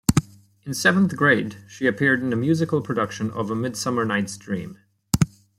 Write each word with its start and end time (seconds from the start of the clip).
In 0.65 0.73
seventh 0.73 1.15
grade, 1.15 1.57
she 1.67 1.85
appeared 1.85 2.23
in 2.23 2.33
a 2.33 2.35
musical 2.35 2.81
production 2.81 3.29
of 3.29 3.51
"A 3.51 3.55
Midsummer 3.55 4.03
Night's 4.03 4.35
Dream". 4.35 4.79